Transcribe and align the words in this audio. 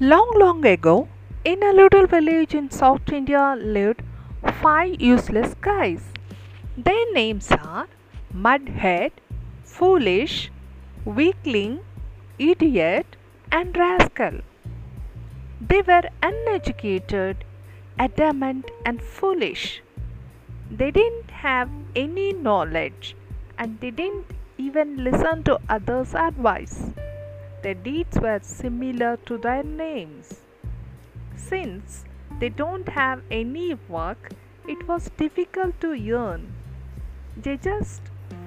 Long, 0.00 0.30
long 0.36 0.64
ago, 0.64 1.08
in 1.44 1.60
a 1.60 1.72
little 1.72 2.06
village 2.06 2.54
in 2.54 2.70
South 2.70 3.12
India 3.12 3.56
lived 3.58 4.00
five 4.62 5.00
useless 5.00 5.54
guys. 5.60 6.12
Their 6.76 7.12
names 7.14 7.50
are 7.50 7.88
Mudhead, 8.32 9.10
Foolish, 9.64 10.52
Weakling, 11.04 11.80
Idiot, 12.38 13.16
and 13.50 13.76
Rascal. 13.76 14.42
They 15.60 15.82
were 15.82 16.04
uneducated, 16.22 17.38
adamant, 17.98 18.70
and 18.86 19.02
foolish. 19.02 19.82
They 20.70 20.92
didn't 20.92 21.32
have 21.32 21.70
any 21.96 22.32
knowledge 22.34 23.16
and 23.58 23.80
they 23.80 23.90
didn't 23.90 24.26
even 24.58 25.02
listen 25.02 25.42
to 25.42 25.58
others' 25.68 26.14
advice. 26.14 26.92
Their 27.62 27.74
deeds 27.74 28.18
were 28.20 28.38
similar 28.42 29.16
to 29.26 29.36
their 29.36 29.62
names. 29.62 30.40
Since 31.36 32.04
they 32.38 32.48
don't 32.48 32.88
have 32.88 33.22
any 33.30 33.74
work, 33.88 34.30
it 34.66 34.86
was 34.86 35.10
difficult 35.16 35.80
to 35.80 35.92
earn. 36.14 36.52
They 37.36 37.56
just 37.56 38.02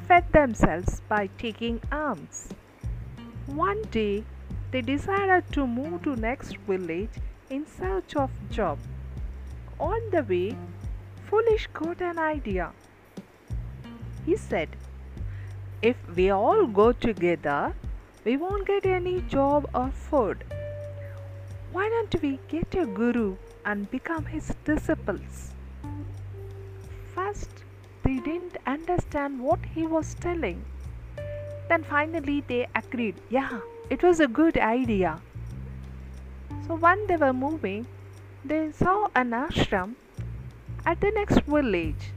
fed 0.08 0.32
themselves 0.32 1.02
by 1.10 1.30
taking 1.38 1.82
alms. 1.92 2.50
One 3.48 3.82
day, 3.92 4.24
they 4.72 4.82
decided 4.82 5.52
to 5.54 5.68
move 5.68 6.04
to 6.04 6.16
next 6.16 6.56
village 6.68 7.10
in 7.50 7.66
search 7.68 8.16
of 8.16 8.30
job. 8.50 8.80
On 9.80 10.10
the 10.12 10.24
way, 10.24 10.56
Foolish 11.30 11.68
got 11.74 12.02
an 12.02 12.18
idea. 12.20 12.72
He 14.26 14.38
said, 14.38 14.70
If 15.82 15.98
we 16.16 16.30
all 16.30 16.68
go 16.68 16.92
together, 16.94 17.74
we 18.24 18.38
won't 18.38 18.68
get 18.68 18.86
any 18.86 19.22
job 19.22 19.68
or 19.74 19.90
food. 19.92 20.44
Why 21.72 21.90
don't 21.90 22.22
we 22.22 22.40
get 22.48 22.76
a 22.76 22.86
guru 22.86 23.36
and 23.66 23.90
become 23.90 24.26
his 24.26 24.54
disciples? 24.64 25.52
First, 27.16 27.50
they 28.04 28.18
didn't 28.18 28.58
understand 28.66 29.40
what 29.40 29.60
he 29.74 29.88
was 29.88 30.14
telling. 30.16 30.64
Then 31.70 31.84
finally, 31.84 32.44
they 32.48 32.68
agreed, 32.76 33.16
yeah, 33.30 33.60
it 33.90 34.04
was 34.04 34.20
a 34.20 34.28
good 34.28 34.58
idea. 34.58 35.20
So, 36.68 36.76
when 36.76 37.08
they 37.08 37.16
were 37.16 37.34
moving, 37.34 37.88
they 38.46 38.72
saw 38.72 39.08
an 39.16 39.32
ashram 39.32 39.96
at 40.86 41.02
the 41.02 41.12
next 41.12 41.42
village. 41.42 42.12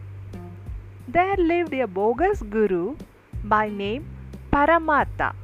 There 1.09 1.37
lived 1.37 1.73
a 1.75 1.87
bogus 1.87 2.43
guru 2.43 2.97
by 3.43 3.69
name 3.69 4.07
Paramartha. 4.53 5.35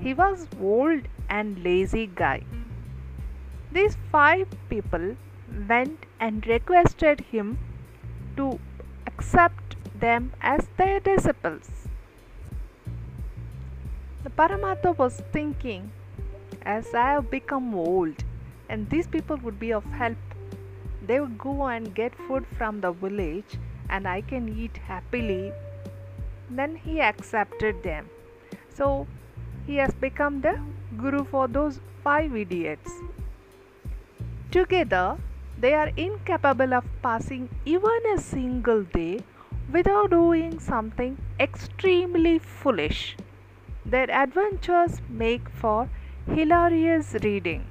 He 0.00 0.14
was 0.14 0.46
old 0.60 1.02
and 1.28 1.62
lazy 1.62 2.08
guy. 2.14 2.42
These 3.72 3.96
five 4.12 4.48
people 4.68 5.16
went 5.68 6.06
and 6.20 6.46
requested 6.46 7.20
him 7.32 7.58
to 8.36 8.58
accept 9.06 9.76
them 9.98 10.32
as 10.40 10.68
their 10.76 11.00
disciples. 11.00 11.70
The 14.22 14.30
Paramartha 14.30 14.96
was 14.96 15.22
thinking, 15.32 15.90
as 16.62 16.94
I 16.94 17.10
have 17.12 17.30
become 17.30 17.74
old 17.74 18.24
and 18.68 18.88
these 18.90 19.06
people 19.06 19.36
would 19.38 19.58
be 19.58 19.72
of 19.72 19.84
help, 19.84 20.16
they 21.06 21.20
would 21.20 21.38
go 21.38 21.66
and 21.66 21.94
get 21.94 22.14
food 22.26 22.46
from 22.58 22.80
the 22.80 22.92
village 22.92 23.58
and 23.88 24.08
I 24.08 24.20
can 24.20 24.48
eat 24.48 24.76
happily. 24.78 25.52
Then 26.50 26.76
he 26.76 27.00
accepted 27.00 27.82
them. 27.82 28.08
So 28.68 29.06
he 29.66 29.76
has 29.76 29.94
become 29.94 30.40
the 30.40 30.58
guru 30.96 31.24
for 31.24 31.48
those 31.48 31.80
five 32.04 32.36
idiots. 32.36 32.90
Together, 34.50 35.18
they 35.58 35.74
are 35.74 35.90
incapable 35.96 36.74
of 36.74 36.84
passing 37.02 37.48
even 37.64 38.10
a 38.14 38.18
single 38.18 38.82
day 38.84 39.20
without 39.72 40.10
doing 40.10 40.58
something 40.60 41.16
extremely 41.40 42.38
foolish. 42.38 43.16
Their 43.84 44.10
adventures 44.10 45.00
make 45.08 45.48
for 45.48 45.88
hilarious 46.26 47.14
reading. 47.22 47.64